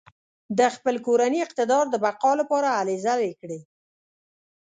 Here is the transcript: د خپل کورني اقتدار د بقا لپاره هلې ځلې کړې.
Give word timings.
د 0.57 0.59
خپل 0.75 0.95
کورني 1.05 1.39
اقتدار 1.47 1.85
د 1.89 1.95
بقا 2.05 2.31
لپاره 2.41 2.67
هلې 2.77 2.95
ځلې 3.05 3.31
کړې. 3.39 3.59